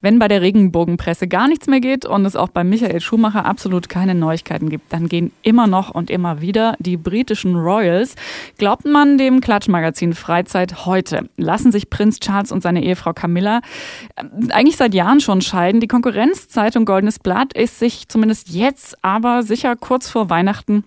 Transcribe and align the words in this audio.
Wenn 0.00 0.20
bei 0.20 0.28
der 0.28 0.42
Regenbogenpresse 0.42 1.26
gar 1.26 1.48
nichts 1.48 1.66
mehr 1.66 1.80
geht 1.80 2.06
und 2.06 2.24
es 2.24 2.36
auch 2.36 2.50
bei 2.50 2.62
Michael 2.62 3.00
Schumacher 3.00 3.44
absolut 3.44 3.88
keine 3.88 4.14
Neuigkeiten 4.14 4.68
gibt, 4.68 4.92
dann 4.92 5.08
gehen 5.08 5.32
immer 5.42 5.66
noch 5.66 5.90
und 5.90 6.08
immer 6.08 6.40
wieder 6.40 6.76
die 6.78 6.96
britischen 6.96 7.56
Royals. 7.56 8.14
Glaubt 8.58 8.84
man 8.84 9.18
dem 9.18 9.40
Klatschmagazin 9.40 10.12
Freizeit 10.12 10.86
heute, 10.86 11.28
lassen 11.36 11.72
sich 11.72 11.90
Prinz 11.90 12.20
Charles 12.20 12.52
und 12.52 12.62
seine 12.62 12.84
Ehefrau 12.84 13.12
Camilla 13.12 13.60
äh, 14.14 14.22
eigentlich 14.52 14.76
seit 14.76 14.94
Jahren 14.94 15.18
schon 15.18 15.42
scheiden. 15.42 15.80
Die 15.80 15.88
Konkurrenzzeitung 15.88 16.84
Goldenes 16.84 17.18
Blatt 17.18 17.52
ist 17.54 17.80
sich 17.80 18.06
zumindest 18.06 18.50
jetzt 18.50 18.96
aber 19.02 19.42
sicher 19.42 19.74
kurz 19.74 20.08
vor 20.08 20.30
Weihnachten 20.30 20.84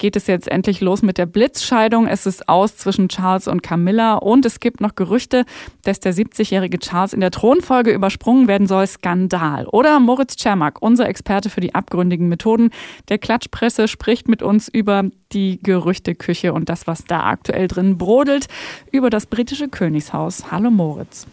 geht 0.00 0.16
es 0.16 0.26
jetzt 0.26 0.48
endlich 0.48 0.80
los 0.80 1.02
mit 1.02 1.18
der 1.18 1.26
Blitzscheidung. 1.26 2.08
Es 2.08 2.26
ist 2.26 2.48
aus 2.48 2.76
zwischen 2.76 3.08
Charles 3.08 3.46
und 3.46 3.62
Camilla 3.62 4.14
und 4.14 4.44
es 4.44 4.58
gibt 4.58 4.80
noch 4.80 4.96
Gerüchte, 4.96 5.44
dass 5.84 6.00
der 6.00 6.12
70-jährige 6.12 6.78
Charles 6.80 7.12
in 7.12 7.20
der 7.20 7.30
Thronfolge 7.30 7.92
übersprungen 7.92 8.39
werden 8.48 8.66
soll. 8.66 8.86
Skandal. 8.86 9.66
Oder 9.66 10.00
Moritz 10.00 10.36
Czermak, 10.36 10.82
unser 10.82 11.08
Experte 11.08 11.50
für 11.50 11.60
die 11.60 11.74
abgründigen 11.74 12.28
Methoden 12.28 12.70
der 13.08 13.18
Klatschpresse, 13.18 13.88
spricht 13.88 14.28
mit 14.28 14.42
uns 14.42 14.68
über 14.68 15.04
die 15.32 15.60
Gerüchteküche 15.62 16.52
und 16.52 16.68
das, 16.68 16.86
was 16.86 17.04
da 17.04 17.24
aktuell 17.24 17.68
drin 17.68 17.98
brodelt, 17.98 18.46
über 18.90 19.10
das 19.10 19.26
britische 19.26 19.68
Königshaus. 19.68 20.50
Hallo 20.50 20.70
Moritz. 20.70 21.26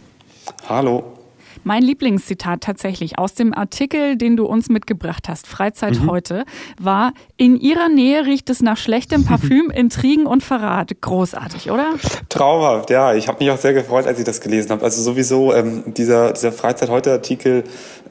Hallo. 0.70 1.17
Mein 1.64 1.84
Lieblingszitat 1.84 2.62
tatsächlich 2.62 3.18
aus 3.18 3.34
dem 3.34 3.54
Artikel, 3.54 4.18
den 4.18 4.38
du 4.38 4.46
uns 4.46 4.70
mitgebracht 4.70 5.28
hast, 5.28 5.48
Freizeit 5.48 6.00
mhm. 6.00 6.10
heute, 6.10 6.46
war, 6.80 7.14
in 7.38 7.60
ihrer 7.60 7.90
Nähe 7.90 8.26
riecht 8.26 8.50
es 8.50 8.62
nach 8.62 8.78
schlechtem 8.78 9.26
Parfüm, 9.26 9.70
Intrigen 9.72 10.26
und 10.26 10.44
Verrat. 10.44 10.92
Großartig, 11.02 11.72
oder? 11.72 11.96
Traumhaft, 12.30 12.90
ja. 12.90 13.14
Ich 13.14 13.28
habe 13.28 13.44
mich 13.44 13.52
auch 13.52 13.58
sehr 13.58 13.74
gefreut, 13.74 14.08
als 14.08 14.20
ich 14.20 14.26
das 14.26 14.42
gelesen 14.42 14.72
habe. 14.72 14.84
Also 14.84 15.02
sowieso 15.02 15.54
ähm, 15.54 15.84
dieser, 15.94 16.34
dieser 16.34 16.52
Freizeit 16.52 16.90
heute 16.90 17.12
Artikel 17.12 17.64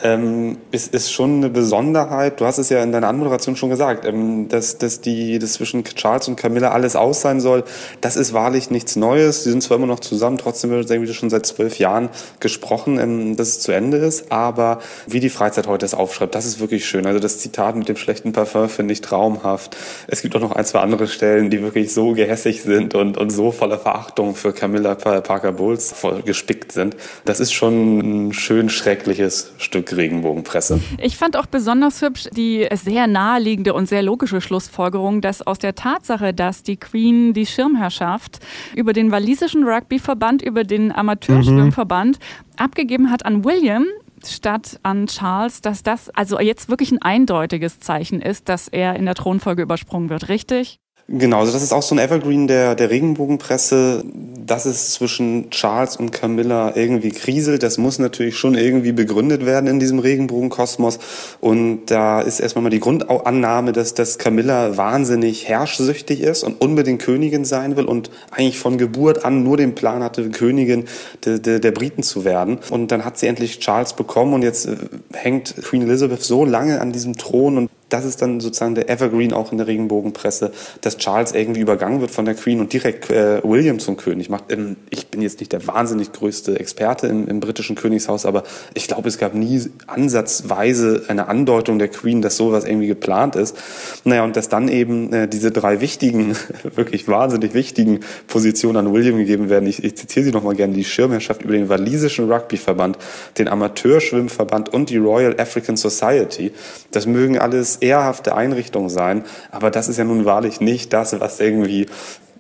ähm, 0.03 0.59
ist, 0.70 0.95
ist 0.95 1.13
schon 1.13 1.37
eine 1.37 1.48
Besonderheit. 1.48 2.41
Du 2.41 2.45
hast 2.45 2.59
es 2.59 2.69
ja 2.69 2.83
in 2.83 2.92
deiner 2.92 3.09
Anmoderation 3.09 3.57
schon 3.57 3.70
gesagt, 3.70 4.05
ähm, 4.05 4.48
dass, 4.48 4.79
dass 4.79 5.01
die 5.01 5.39
dass 5.39 5.55
zwischen 5.55 5.85
Charles 5.85 6.29
und 6.29 6.37
Camilla 6.37 6.70
alles 6.70 6.97
aus 6.97 7.20
sein 7.20 7.41
soll. 7.41 7.65
Das 8.01 8.17
ist 8.17 8.33
wahrlich 8.33 8.70
nichts 8.70 8.97
Neues. 8.97 9.45
Sie 9.45 9.51
sind 9.51 9.63
zwar 9.63 9.77
immer 9.77 9.87
noch 9.87 10.01
zusammen, 10.01 10.39
trotzdem 10.39 10.70
wird 10.70 10.91
irgendwie 10.91 11.13
schon 11.13 11.31
seit 11.31 11.47
zwölf 11.47 11.79
Jahren 11.79 12.11
gesprochen. 12.41 13.36
Dass 13.37 13.48
es 13.48 13.61
zu 13.61 13.73
Ende 13.73 13.98
ist, 13.98 14.33
aber 14.33 14.81
wie 15.06 15.20
die 15.20 15.31
Freizeit 15.31 15.67
heute 15.67 15.87
es 15.87 15.95
aufschreibt, 15.95 16.34
das 16.34 16.47
ist 16.47 16.61
wirklich 16.61 16.87
schön. 16.87 17.06
Also 17.06 17.20
das 17.20 17.39
Zitat 17.39 17.77
mit 17.77 17.89
dem 17.89 17.97
schlechten 17.97 18.33
Parfum 18.33 18.69
finde 18.69 18.92
ich 18.92 19.01
traumhaft. 19.01 19.77
Es 20.09 20.23
gibt 20.23 20.34
auch 20.37 20.41
noch 20.41 20.53
ein, 20.53 20.65
zwei 20.65 20.81
andere 20.81 21.09
Stellen, 21.09 21.51
die 21.51 21.62
wirklich 21.62 21.92
so 21.92 22.12
gehässig 22.12 22.62
sind 22.62 22.95
und, 22.95 23.17
und 23.17 23.31
so 23.31 23.53
voller 23.53 23.79
Verachtung 23.79 24.34
für 24.34 24.53
Camilla 24.53 24.95
Parker 24.95 25.53
Bowles 25.53 25.95
gespickt 26.25 26.73
sind. 26.73 26.97
Das 27.25 27.41
ist 27.41 27.53
schon 27.53 28.27
ein 28.29 28.33
schön 28.33 28.69
schreckliches 28.69 29.53
Stück 29.59 29.97
Regenbogenpresse. 29.97 30.81
Ich 31.01 31.17
fand 31.17 31.37
auch 31.37 31.47
besonders 31.47 32.03
hübsch 32.03 32.29
die 32.37 32.67
sehr 32.73 33.07
naheliegende 33.07 33.75
und 33.75 33.89
sehr 33.89 34.03
logische 34.03 34.41
Schlussfolgerung, 34.41 35.20
dass 35.20 35.47
aus 35.47 35.59
der 35.59 35.75
Tatsache, 35.75 36.34
dass 36.34 36.62
die 36.62 36.77
Queen 36.77 37.33
die 37.33 37.47
Schirmherrschaft 37.47 38.41
über 38.75 38.92
den 38.92 39.11
walisischen 39.11 39.64
Rugbyverband, 39.64 40.42
über 40.42 40.64
den 40.64 40.92
Amateurschwimmverband 40.92 42.19
mhm 42.19 42.47
abgegeben 42.59 43.11
hat 43.11 43.26
an 43.27 43.45
William 43.45 43.85
statt 44.25 44.79
an 44.83 45.07
Charles, 45.07 45.61
dass 45.61 45.83
das 45.83 46.11
also 46.11 46.41
jetzt 46.41 46.69
wirklich 46.69 46.93
ein 46.93 47.03
eindeutiges 47.03 47.81
Zeichen 47.81 48.23
ist, 48.23 48.49
dass 48.49 48.69
er 48.69 48.97
in 48.97 49.05
der 49.05 49.15
Thronfolge 49.15 49.63
übersprungen 49.63 50.09
wird, 50.09 50.29
richtig? 50.29 50.79
Genau, 51.09 51.41
also 51.41 51.53
das 51.53 51.63
ist 51.63 51.73
auch 51.73 51.83
so 51.83 51.95
ein 51.95 51.99
Evergreen 51.99 52.49
der, 52.49 52.75
der 52.75 52.91
Regenbogenpresse, 52.91 54.05
dass 54.47 54.64
es 54.64 54.92
zwischen 54.92 55.50
Charles 55.50 55.97
und 55.97 56.12
Camilla 56.12 56.75
irgendwie 56.77 57.11
kriselt. 57.11 57.62
Das 57.62 57.79
muss 57.79 57.98
natürlich 57.98 58.36
schon 58.36 58.55
irgendwie 58.55 58.92
begründet 58.92 59.45
werden 59.45 59.68
in 59.68 59.80
diesem 59.80 59.98
Regenbogenkosmos. 59.98 60.98
Und 61.40 61.86
da 61.86 62.20
ist 62.20 62.40
erstmal 62.40 62.62
mal 62.62 62.70
die 62.70 62.80
Grundannahme, 62.80 63.73
dass, 63.73 63.95
dass 63.95 64.18
Camilla 64.18 64.77
wahnsinnig 64.77 65.48
herrschsüchtig 65.48 66.20
ist 66.20 66.45
und 66.45 66.61
unbedingt 66.61 67.02
Königin 67.02 67.45
sein 67.45 67.77
will 67.77 67.85
und 67.85 68.11
eigentlich 68.30 68.58
von 68.58 68.79
Geburt 68.79 69.24
an 69.24 69.42
nur 69.42 69.56
den 69.56 69.74
Plan 69.74 70.02
hatte, 70.02 70.30
Königin 70.30 70.85
der, 71.24 71.39
der, 71.39 71.58
der 71.58 71.73
Briten 71.73 72.02
zu 72.02 72.24
werden. 72.24 72.58
Und 72.70 72.92
dann 72.92 73.05
hat 73.05 73.18
sie 73.18 73.27
endlich 73.27 73.58
Charles 73.58 73.95
bekommen 73.95 74.35
und 74.35 74.42
jetzt 74.42 74.67
äh, 74.67 74.77
hängt 75.12 75.56
Queen 75.62 75.83
Elizabeth 75.83 76.23
so 76.23 76.45
lange 76.45 76.80
an 76.80 76.92
diesem 76.92 77.17
Thron 77.17 77.58
und 77.58 77.70
das 77.89 78.05
ist 78.05 78.20
dann 78.20 78.41
sozusagen 78.41 78.74
der 78.74 78.91
Evergreen 78.91 79.33
auch 79.33 79.52
in 79.52 79.58
der 79.58 79.67
Regenbogenpresse, 79.67 80.51
dass 80.80 80.97
Charles 80.97 81.33
irgendwie 81.33 81.61
übergangen 81.61 82.01
wird 82.01 82.11
von 82.11 82.24
der 82.24 82.35
Queen 82.35 82.61
und 82.61 82.73
direkt 82.73 83.11
äh, 83.11 83.41
William 83.45 83.79
zum 83.79 83.97
König 83.97 84.29
macht. 84.29 84.51
Ähm, 84.51 84.77
ich 84.91 85.08
bin 85.08 85.23
jetzt 85.23 85.39
nicht 85.39 85.52
der 85.52 85.67
wahnsinnig 85.67 86.13
größte 86.13 86.58
Experte 86.58 87.07
im, 87.07 87.29
im 87.29 87.41
britischen 87.41 87.77
Königshaus, 87.77 88.27
aber 88.27 88.42
ich 88.74 88.89
glaube, 88.89 89.08
es 89.08 89.19
gab 89.19 89.35
nie 89.35 89.63
ansatzweise 89.86 91.05
eine 91.08 91.29
Andeutung 91.29 91.79
der 91.79 91.89
Queen, 91.89 92.23
dass 92.23 92.36
sowas 92.36 92.64
irgendwie 92.64 92.89
geplant 92.89 93.36
ist. 93.36 93.57
Naja, 94.05 94.24
und 94.24 94.36
dass 94.36 94.48
dann 94.48 94.68
eben 94.68 95.13
äh, 95.13 95.29
diese 95.29 95.53
drei 95.53 95.80
wichtigen, 95.80 96.36
wirklich 96.74 97.07
wahnsinnig 97.07 97.55
wichtigen 97.55 98.01
Positionen 98.27 98.79
an 98.79 98.92
William 98.92 99.17
gegeben 99.17 99.48
werden. 99.48 99.68
Ich, 99.68 99.85
ich 99.85 99.97
zitiere 99.97 100.24
sie 100.24 100.33
nochmal 100.33 100.57
gerne. 100.57 100.74
Die 100.74 100.85
Schirmherrschaft 100.85 101.42
über 101.42 101.53
den 101.53 101.68
walisischen 101.68 102.30
Rugbyverband, 102.30 102.98
den 103.39 103.47
Amateurschwimmverband 103.47 104.73
und 104.73 104.91
die 104.91 104.97
Royal 104.97 105.39
African 105.39 105.77
Society. 105.77 106.53
Das 106.91 107.07
mögen 107.07 107.39
alles 107.39 107.76
ehrhafte 107.77 108.35
Einrichtung 108.35 108.89
sein, 108.89 109.25
aber 109.51 109.70
das 109.70 109.89
ist 109.89 109.97
ja 109.97 110.05
nun 110.05 110.25
wahrlich 110.25 110.61
nicht 110.61 110.92
das, 110.92 111.19
was 111.20 111.41
irgendwie 111.41 111.87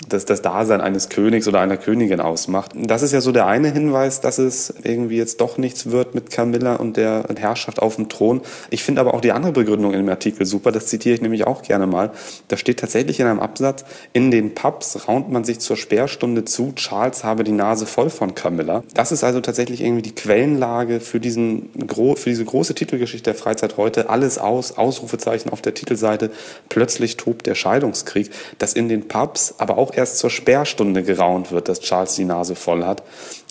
das, 0.08 0.24
das 0.24 0.42
Dasein 0.42 0.80
eines 0.80 1.08
Königs 1.08 1.48
oder 1.48 1.60
einer 1.60 1.76
Königin 1.76 2.20
ausmacht. 2.20 2.72
Das 2.74 3.02
ist 3.02 3.12
ja 3.12 3.20
so 3.20 3.32
der 3.32 3.46
eine 3.46 3.70
Hinweis, 3.70 4.20
dass 4.20 4.38
es 4.38 4.72
irgendwie 4.82 5.16
jetzt 5.16 5.40
doch 5.40 5.58
nichts 5.58 5.90
wird 5.90 6.14
mit 6.14 6.30
Camilla 6.30 6.76
und 6.76 6.96
der 6.96 7.24
Herrschaft 7.36 7.80
auf 7.80 7.96
dem 7.96 8.08
Thron. 8.08 8.40
Ich 8.70 8.84
finde 8.84 9.00
aber 9.00 9.14
auch 9.14 9.20
die 9.20 9.32
andere 9.32 9.52
Begründung 9.52 9.92
in 9.92 10.00
dem 10.00 10.08
Artikel 10.08 10.46
super, 10.46 10.72
das 10.72 10.86
zitiere 10.86 11.14
ich 11.14 11.22
nämlich 11.22 11.46
auch 11.46 11.62
gerne 11.62 11.86
mal. 11.86 12.10
Da 12.48 12.56
steht 12.56 12.78
tatsächlich 12.80 13.20
in 13.20 13.26
einem 13.26 13.40
Absatz, 13.40 13.84
in 14.12 14.30
den 14.30 14.54
Pubs 14.54 15.08
raunt 15.08 15.30
man 15.30 15.44
sich 15.44 15.58
zur 15.58 15.76
Sperrstunde 15.76 16.44
zu, 16.44 16.72
Charles 16.74 17.24
habe 17.24 17.44
die 17.44 17.52
Nase 17.52 17.86
voll 17.86 18.10
von 18.10 18.34
Camilla. 18.34 18.82
Das 18.94 19.12
ist 19.12 19.24
also 19.24 19.40
tatsächlich 19.40 19.80
irgendwie 19.80 20.02
die 20.02 20.14
Quellenlage 20.14 21.00
für, 21.00 21.20
diesen, 21.20 21.70
für 21.88 22.30
diese 22.30 22.44
große 22.44 22.74
Titelgeschichte 22.74 23.30
der 23.30 23.34
Freizeit 23.34 23.76
heute. 23.76 24.08
Alles 24.10 24.38
aus, 24.38 24.76
Ausrufezeichen 24.76 25.50
auf 25.50 25.62
der 25.62 25.74
Titelseite. 25.74 26.30
Plötzlich 26.68 27.16
tobt 27.16 27.46
der 27.46 27.54
Scheidungskrieg. 27.54 28.30
Dass 28.58 28.72
in 28.72 28.88
den 28.88 29.08
Pubs, 29.08 29.54
aber 29.58 29.78
auch 29.78 29.85
erst 29.94 30.18
zur 30.18 30.30
Sperrstunde 30.30 31.02
geraunt 31.02 31.52
wird, 31.52 31.68
dass 31.68 31.80
Charles 31.80 32.14
die 32.14 32.24
Nase 32.24 32.54
voll 32.54 32.84
hat. 32.84 33.02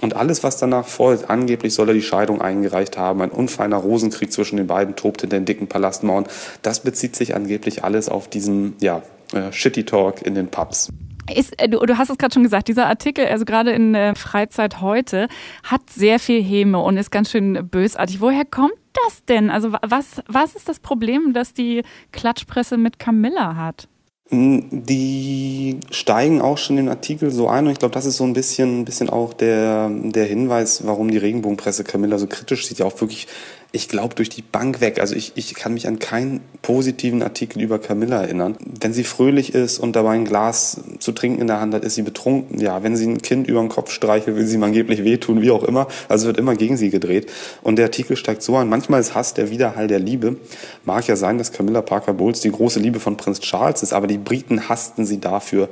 Und 0.01 0.15
alles, 0.15 0.43
was 0.43 0.57
danach 0.57 0.87
folgt, 0.87 1.29
angeblich 1.29 1.73
soll 1.73 1.89
er 1.89 1.93
die 1.93 2.01
Scheidung 2.01 2.41
eingereicht 2.41 2.97
haben, 2.97 3.21
ein 3.21 3.31
unfeiner 3.31 3.77
Rosenkrieg 3.77 4.31
zwischen 4.31 4.57
den 4.57 4.67
beiden 4.67 4.95
tobte 4.95 5.25
in 5.25 5.29
den 5.29 5.45
dicken 5.45 5.67
Palastmauern, 5.67 6.25
das 6.61 6.81
bezieht 6.81 7.15
sich 7.15 7.35
angeblich 7.35 7.83
alles 7.83 8.09
auf 8.09 8.27
diesen, 8.27 8.75
ja, 8.81 9.01
äh, 9.33 9.51
Shitty 9.51 9.85
Talk 9.85 10.21
in 10.21 10.35
den 10.35 10.47
Pubs. 10.47 10.89
Ist, 11.33 11.59
äh, 11.59 11.67
du, 11.67 11.79
du 11.79 11.97
hast 11.97 12.09
es 12.09 12.17
gerade 12.17 12.33
schon 12.33 12.43
gesagt, 12.43 12.67
dieser 12.67 12.87
Artikel, 12.87 13.25
also 13.25 13.45
gerade 13.45 13.71
in 13.71 13.93
der 13.93 14.15
Freizeit 14.15 14.81
heute, 14.81 15.27
hat 15.63 15.89
sehr 15.89 16.19
viel 16.19 16.43
Häme 16.43 16.79
und 16.79 16.97
ist 16.97 17.11
ganz 17.11 17.31
schön 17.31 17.67
bösartig. 17.67 18.21
Woher 18.21 18.45
kommt 18.45 18.73
das 19.05 19.25
denn? 19.25 19.49
Also 19.49 19.73
was, 19.81 20.21
was 20.27 20.55
ist 20.55 20.69
das 20.69 20.79
Problem, 20.79 21.33
das 21.33 21.53
die 21.53 21.83
Klatschpresse 22.11 22.77
mit 22.77 22.99
Camilla 22.99 23.55
hat? 23.55 23.87
Die 24.31 25.79
steigen 25.91 26.41
auch 26.41 26.57
schon 26.57 26.77
den 26.77 26.89
Artikel 26.89 27.29
so 27.29 27.47
ein 27.47 27.67
und 27.67 27.73
ich 27.73 27.79
glaube, 27.79 27.93
das 27.93 28.05
ist 28.05 28.17
so 28.17 28.23
ein 28.23 28.33
bisschen, 28.33 28.81
ein 28.81 28.85
bisschen 28.85 29.09
auch 29.09 29.33
der, 29.33 29.89
der 29.91 30.25
Hinweis, 30.25 30.87
warum 30.87 31.11
die 31.11 31.19
Regenbogenpresse 31.19 31.83
Camilla 31.83 32.17
so 32.17 32.25
kritisch 32.25 32.65
sieht. 32.65 32.79
Ja 32.79 32.87
auch 32.87 32.99
wirklich 32.99 33.27
ich 33.75 33.89
glaube, 33.89 34.15
durch 34.15 34.29
die 34.29 34.41
Bank 34.41 34.79
weg. 34.79 34.99
Also 34.99 35.15
ich, 35.15 35.33
ich 35.35 35.53
kann 35.53 35.73
mich 35.73 35.87
an 35.87 35.99
keinen 35.99 36.39
positiven 36.61 37.21
Artikel 37.21 37.61
über 37.61 37.77
Camilla 37.77 38.21
erinnern. 38.21 38.55
Wenn 38.59 38.93
sie 38.93 39.03
fröhlich 39.03 39.53
ist 39.53 39.79
und 39.79 39.95
dabei 39.95 40.11
ein 40.11 40.23
Glas 40.23 40.81
zu 40.99 41.11
trinken 41.11 41.41
in 41.41 41.47
der 41.47 41.59
Hand 41.59 41.73
hat, 41.73 41.83
ist 41.83 41.95
sie 41.95 42.01
betrunken. 42.01 42.59
Ja, 42.59 42.83
wenn 42.83 42.95
sie 42.95 43.05
ein 43.05 43.21
Kind 43.21 43.47
über 43.47 43.59
den 43.59 43.69
Kopf 43.69 43.91
streichelt, 43.91 44.37
will 44.37 44.45
sie 44.47 44.55
ihm 44.55 44.63
angeblich 44.63 45.03
wehtun, 45.03 45.41
wie 45.41 45.51
auch 45.51 45.63
immer. 45.63 45.87
Also 46.07 46.27
wird 46.27 46.37
immer 46.37 46.55
gegen 46.55 46.77
sie 46.77 46.89
gedreht. 46.89 47.29
Und 47.63 47.75
der 47.75 47.85
Artikel 47.85 48.15
steigt 48.15 48.41
so 48.41 48.55
an. 48.55 48.69
Manchmal 48.69 49.01
ist 49.01 49.13
Hass 49.13 49.33
der 49.33 49.49
Widerhall 49.49 49.87
der 49.87 49.99
Liebe. 49.99 50.37
Mag 50.85 51.05
ja 51.07 51.17
sein, 51.17 51.37
dass 51.37 51.51
Camilla 51.51 51.81
Parker 51.81 52.13
Bowles 52.13 52.39
die 52.39 52.51
große 52.51 52.79
Liebe 52.79 53.01
von 53.01 53.17
Prinz 53.17 53.41
Charles 53.41 53.83
ist, 53.83 53.93
aber 53.93 54.07
die 54.07 54.17
Briten 54.17 54.69
hassten 54.69 55.05
sie 55.05 55.19
dafür, 55.19 55.69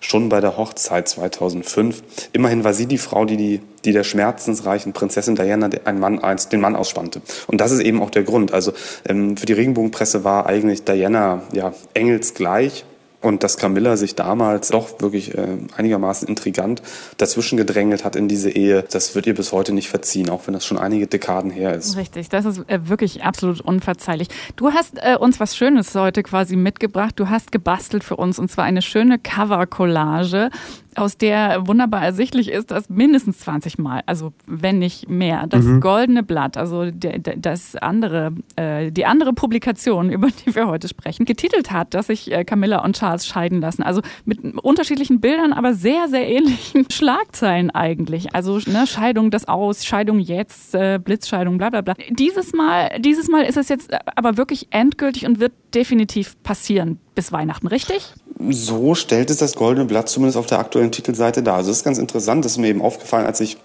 schon 0.00 0.28
bei 0.28 0.40
der 0.40 0.56
Hochzeit 0.56 1.08
2005. 1.08 2.02
Immerhin 2.32 2.64
war 2.64 2.74
sie 2.74 2.86
die 2.86 2.98
Frau, 2.98 3.24
die, 3.24 3.36
die, 3.36 3.60
die 3.84 3.92
der 3.92 4.04
schmerzensreichen 4.04 4.92
Prinzessin 4.92 5.36
Diana 5.36 5.70
einen 5.84 6.00
Mann, 6.00 6.20
den 6.52 6.60
Mann 6.60 6.76
ausspannte. 6.76 7.22
Und 7.46 7.60
das 7.60 7.72
ist 7.72 7.80
eben 7.80 8.02
auch 8.02 8.10
der 8.10 8.24
Grund. 8.24 8.52
Also 8.52 8.72
ähm, 9.08 9.36
für 9.36 9.46
die 9.46 9.52
Regenbogenpresse 9.52 10.24
war 10.24 10.46
eigentlich 10.46 10.84
Diana 10.84 11.42
ja 11.52 11.72
engelsgleich 11.94 12.84
Und 13.20 13.42
dass 13.42 13.56
Camilla 13.56 13.96
sich 13.96 14.14
damals 14.14 14.68
doch 14.68 15.00
wirklich 15.00 15.36
äh, 15.36 15.58
einigermaßen 15.76 16.28
intrigant 16.28 16.82
dazwischen 17.16 17.56
gedrängelt 17.56 18.04
hat 18.04 18.14
in 18.14 18.28
diese 18.28 18.50
Ehe, 18.50 18.84
das 18.90 19.14
wird 19.14 19.26
ihr 19.26 19.34
bis 19.34 19.52
heute 19.52 19.72
nicht 19.72 19.88
verziehen, 19.88 20.28
auch 20.28 20.46
wenn 20.46 20.54
das 20.54 20.64
schon 20.66 20.78
einige 20.78 21.06
Dekaden 21.06 21.50
her 21.50 21.74
ist. 21.74 21.96
Richtig, 21.96 22.28
das 22.28 22.44
ist 22.44 22.58
äh, 22.68 22.88
wirklich 22.88 23.24
absolut 23.24 23.60
unverzeihlich. 23.60 24.28
Du 24.56 24.72
hast 24.72 24.98
äh, 24.98 25.16
uns 25.16 25.40
was 25.40 25.56
Schönes 25.56 25.94
heute 25.94 26.22
quasi 26.22 26.56
mitgebracht. 26.56 27.14
Du 27.16 27.28
hast 27.28 27.52
gebastelt 27.52 28.04
für 28.04 28.16
uns 28.16 28.38
und 28.38 28.50
zwar 28.50 28.64
eine 28.64 28.82
schöne 28.82 29.18
Cover-Collage 29.18 30.50
aus 30.96 31.16
der 31.18 31.66
wunderbar 31.66 32.02
ersichtlich 32.02 32.50
ist, 32.50 32.70
dass 32.70 32.88
mindestens 32.88 33.38
20 33.40 33.78
Mal, 33.78 34.02
also 34.06 34.32
wenn 34.46 34.78
nicht 34.78 35.08
mehr, 35.08 35.46
das 35.46 35.64
mhm. 35.64 35.80
Goldene 35.80 36.22
Blatt, 36.22 36.56
also 36.56 36.90
der, 36.90 37.18
das 37.18 37.76
andere, 37.76 38.32
äh, 38.56 38.90
die 38.90 39.06
andere 39.06 39.32
Publikation, 39.32 40.10
über 40.16 40.28
die 40.28 40.54
wir 40.54 40.66
heute 40.66 40.88
sprechen, 40.88 41.24
getitelt 41.24 41.70
hat, 41.70 41.94
dass 41.94 42.06
sich 42.06 42.32
äh, 42.32 42.44
Camilla 42.44 42.84
und 42.84 42.96
Charles 42.96 43.26
scheiden 43.26 43.60
lassen. 43.60 43.82
Also 43.82 44.00
mit 44.24 44.42
unterschiedlichen 44.62 45.20
Bildern, 45.20 45.52
aber 45.52 45.74
sehr, 45.74 46.08
sehr 46.08 46.28
ähnlichen 46.28 46.86
Schlagzeilen 46.90 47.70
eigentlich. 47.70 48.34
Also 48.34 48.58
ne, 48.66 48.86
Scheidung 48.86 49.30
das 49.30 49.48
aus, 49.48 49.84
Scheidung 49.84 50.18
jetzt, 50.18 50.74
äh, 50.74 50.98
Blitzscheidung, 51.02 51.58
bla 51.58 51.70
bla 51.70 51.82
bla. 51.82 51.94
Dieses 52.10 52.52
Mal, 52.52 53.00
dieses 53.00 53.28
Mal 53.28 53.42
ist 53.42 53.56
es 53.56 53.68
jetzt 53.68 53.90
aber 54.16 54.36
wirklich 54.36 54.68
endgültig 54.70 55.26
und 55.26 55.40
wird 55.40 55.52
definitiv 55.74 56.42
passieren 56.42 56.98
bis 57.14 57.32
Weihnachten, 57.32 57.66
richtig? 57.66 58.14
So 58.38 58.94
stellt 58.94 59.30
es 59.30 59.38
das 59.38 59.54
Goldene 59.54 59.86
Blatt 59.86 60.08
zumindest 60.08 60.36
auf 60.36 60.46
der 60.46 60.58
aktuellen 60.58 60.92
Titelseite 60.92 61.42
dar. 61.42 61.56
Also 61.56 61.70
das 61.70 61.78
ist 61.78 61.84
ganz 61.84 61.98
interessant, 61.98 62.44
das 62.44 62.52
ist 62.52 62.58
mir 62.58 62.68
eben 62.68 62.82
aufgefallen, 62.82 63.26
als 63.26 63.40
ich 63.40 63.56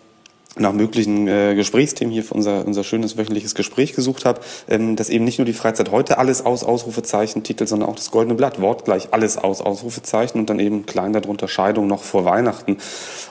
nach 0.57 0.73
möglichen 0.73 1.29
äh, 1.29 1.55
Gesprächsthemen 1.55 2.11
hier 2.11 2.23
für 2.23 2.33
unser, 2.33 2.67
unser 2.67 2.83
schönes 2.83 3.17
wöchentliches 3.17 3.55
Gespräch 3.55 3.93
gesucht 3.93 4.25
habe, 4.25 4.41
ähm, 4.67 4.97
dass 4.97 5.09
eben 5.09 5.23
nicht 5.23 5.39
nur 5.39 5.45
die 5.45 5.53
Freizeit 5.53 5.91
heute 5.91 6.17
alles 6.17 6.45
aus 6.45 6.65
Ausrufezeichen 6.65 7.43
titelt, 7.43 7.69
sondern 7.69 7.87
auch 7.87 7.95
das 7.95 8.11
Goldene 8.11 8.35
Blatt, 8.35 8.59
wortgleich 8.59 9.09
alles 9.11 9.37
aus 9.37 9.61
Ausrufezeichen 9.61 10.39
und 10.39 10.49
dann 10.49 10.59
eben 10.59 10.85
klein 10.85 11.13
darunter 11.13 11.47
Scheidung 11.47 11.87
noch 11.87 12.03
vor 12.03 12.25
Weihnachten. 12.25 12.77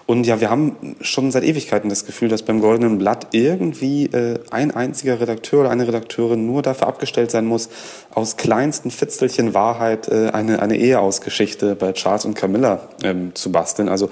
Und 0.07 0.27
ja, 0.27 0.41
wir 0.41 0.49
haben 0.49 0.97
schon 1.03 1.31
seit 1.31 1.45
Ewigkeiten 1.45 1.91
das 1.91 2.07
Gefühl, 2.07 2.31
dass 2.31 2.43
beim 2.43 2.63
Goldenen 2.63 2.97
Blatt 2.97 3.29
irgendwie 3.33 4.07
äh, 4.07 4.39
ein 4.51 4.71
einziger 4.71 5.21
Redakteur 5.21 5.61
oder 5.61 5.71
eine 5.71 5.87
Redakteurin 5.87 6.47
nur 6.47 6.63
dafür 6.63 6.87
abgestellt 6.89 7.31
sein 7.31 7.45
muss, 7.45 7.69
aus 8.15 8.39
kleinsten 8.39 8.91
Fitzelchen 8.91 9.53
Wahrheit 9.53 10.09
äh, 10.09 10.31
eine, 10.31 10.63
eine 10.63 10.79
Eheausgeschichte 10.79 11.75
bei 11.75 11.93
Charles 11.93 12.25
und 12.25 12.35
Camilla 12.35 12.89
ähm, 13.03 13.35
zu 13.35 13.53
basteln. 13.53 13.91
Also 13.91 14.09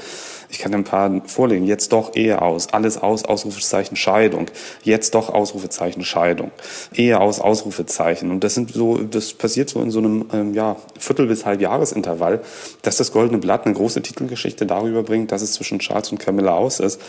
ich 0.51 0.59
kann 0.59 0.75
ein 0.75 0.85
paar 0.85 1.21
vorlegen. 1.27 1.67
Jetzt 1.67 1.93
doch 1.93 2.15
Ehe 2.15 2.41
aus. 2.41 2.73
Alles 2.73 2.97
aus, 2.97 3.25
Ausrufezeichen 3.25 3.97
Scheidung. 3.97 4.47
Jetzt 4.83 5.15
doch 5.15 5.29
Ausrufezeichen 5.29 6.05
Scheidung. 6.05 6.51
Ehe 6.95 7.21
aus, 7.21 7.41
Ausrufezeichen. 7.41 8.31
Und 8.31 8.45
das 8.45 8.55
sind 8.55 8.73
so, 8.73 8.99
das 8.99 9.35
passiert 9.35 9.69
so 9.69 9.83
in 9.83 9.91
so 9.91 9.99
einem, 9.99 10.27
ähm, 10.33 10.55
ja, 10.55 10.77
Viertel- 10.99 11.27
bis 11.27 11.45
Halbjahresintervall, 11.45 12.41
dass 12.83 12.97
das 12.97 13.13
Goldene 13.13 13.39
Blatt 13.39 13.67
eine 13.67 13.75
große 13.75 14.01
Titelgeschichte 14.01 14.65
darüber 14.65 15.03
bringt, 15.03 15.33
dass 15.33 15.43
es 15.43 15.53
zwischen 15.53 15.81
Charles 15.81 16.11
und 16.13 16.19
Camilla 16.19 16.55
aus 16.55 16.81
ist. 16.81 17.01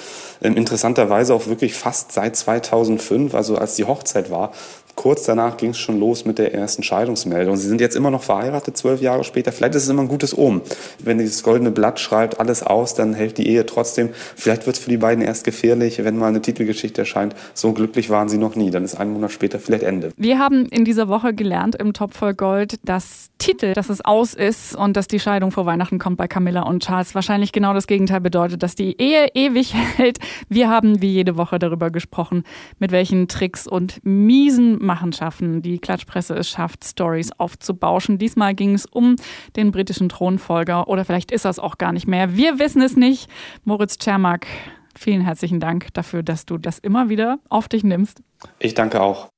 Ähm, 0.41 0.57
interessanterweise 0.57 1.33
auch 1.33 1.47
wirklich 1.47 1.73
fast 1.75 2.11
seit 2.11 2.35
2005, 2.35 3.33
also 3.33 3.57
als 3.57 3.75
die 3.75 3.85
Hochzeit 3.85 4.31
war, 4.31 4.51
kurz 4.99 5.23
danach 5.23 5.55
ging 5.55 5.69
es 5.69 5.77
schon 5.77 5.97
los 5.97 6.25
mit 6.25 6.39
der 6.39 6.53
ersten 6.53 6.83
Scheidungsmeldung. 6.83 7.55
Sie 7.55 7.69
sind 7.69 7.79
jetzt 7.79 7.95
immer 7.95 8.11
noch 8.11 8.21
verheiratet, 8.21 8.75
zwölf 8.75 8.99
Jahre 9.01 9.23
später. 9.23 9.53
Vielleicht 9.53 9.75
ist 9.75 9.83
es 9.83 9.89
immer 9.89 10.01
ein 10.01 10.09
gutes 10.09 10.37
Omen. 10.37 10.59
Wenn 11.01 11.19
dieses 11.19 11.41
goldene 11.41 11.71
Blatt 11.71 12.01
schreibt 12.01 12.41
alles 12.41 12.63
aus, 12.63 12.95
dann 12.95 13.13
hält 13.13 13.37
die 13.37 13.47
Ehe 13.47 13.65
trotzdem. 13.65 14.09
Vielleicht 14.35 14.65
wird 14.65 14.75
es 14.75 14.83
für 14.83 14.89
die 14.89 14.97
beiden 14.97 15.23
erst 15.23 15.45
gefährlich, 15.45 16.03
wenn 16.03 16.17
mal 16.17 16.27
eine 16.27 16.41
Titelgeschichte 16.41 16.99
erscheint. 16.99 17.33
So 17.53 17.71
glücklich 17.71 18.09
waren 18.09 18.27
sie 18.27 18.37
noch 18.37 18.57
nie. 18.57 18.71
Dann 18.71 18.83
ist 18.83 18.95
ein 18.95 19.13
Monat 19.13 19.31
später 19.31 19.59
vielleicht 19.59 19.83
Ende. 19.83 20.11
Wir 20.17 20.37
haben 20.37 20.65
in 20.65 20.83
dieser 20.83 21.07
Woche 21.07 21.33
gelernt 21.33 21.75
im 21.75 21.93
Topf 21.93 22.17
voll 22.17 22.33
Gold, 22.33 22.75
dass 22.83 23.29
Titel, 23.37 23.71
dass 23.71 23.87
es 23.89 24.03
aus 24.03 24.33
ist 24.33 24.75
und 24.75 24.97
dass 24.97 25.07
die 25.07 25.21
Scheidung 25.21 25.51
vor 25.51 25.65
Weihnachten 25.65 25.97
kommt 25.97 26.17
bei 26.17 26.27
Camilla 26.27 26.63
und 26.63 26.83
Charles, 26.83 27.15
wahrscheinlich 27.15 27.53
genau 27.53 27.73
das 27.73 27.87
Gegenteil 27.87 28.19
bedeutet, 28.19 28.63
dass 28.63 28.75
die 28.75 28.99
Ehe 29.01 29.29
ewig 29.33 29.73
hält. 29.95 30.19
Wir 30.49 30.69
haben 30.69 31.01
wie 31.01 31.13
jede 31.13 31.37
Woche 31.37 31.57
darüber 31.57 31.89
gesprochen, 31.89 32.43
mit 32.79 32.91
welchen 32.91 33.29
Tricks 33.29 33.65
und 33.65 34.01
miesen 34.03 34.88
Machenschaften 34.89 35.61
die 35.61 35.77
Klatschpresse 35.77 36.33
es 36.33 36.49
schafft, 36.49 36.83
Stories 36.83 37.31
aufzubauschen. 37.37 38.17
Diesmal 38.17 38.55
ging 38.55 38.73
es 38.73 38.87
um 38.87 39.17
den 39.55 39.69
britischen 39.69 40.09
Thronfolger 40.09 40.87
oder 40.87 41.05
vielleicht 41.05 41.31
ist 41.31 41.45
das 41.45 41.59
auch 41.59 41.77
gar 41.77 41.91
nicht 41.91 42.07
mehr. 42.07 42.35
Wir 42.35 42.57
wissen 42.57 42.81
es 42.81 42.95
nicht. 42.95 43.29
Moritz 43.65 43.99
Czermak, 43.99 44.47
vielen 44.97 45.21
herzlichen 45.21 45.59
Dank 45.59 45.93
dafür, 45.93 46.23
dass 46.23 46.47
du 46.47 46.57
das 46.57 46.79
immer 46.79 47.07
wieder 47.07 47.37
auf 47.49 47.67
dich 47.67 47.83
nimmst. 47.83 48.23
Ich 48.57 48.73
danke 48.73 48.99
auch. 48.99 49.29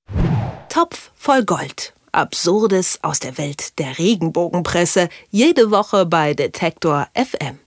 Topf 0.70 1.12
voll 1.16 1.44
Gold. 1.44 1.94
Absurdes 2.14 3.00
aus 3.02 3.20
der 3.20 3.38
Welt 3.38 3.78
der 3.78 3.98
Regenbogenpresse. 4.00 5.10
Jede 5.32 5.70
Woche 5.70 6.06
bei 6.06 6.34
Detektor 6.34 7.08
FM. 7.14 7.60